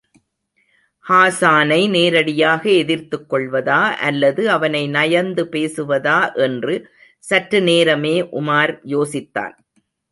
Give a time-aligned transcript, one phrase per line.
[1.09, 6.75] ஹாஸானை நேரடியாக எதிர்த்துக் கொள்வதா அல்லது, அவனை நயந்து பேசுவதா என்று
[7.29, 9.55] சற்றுநேரமே உமார் யோசித்தான்.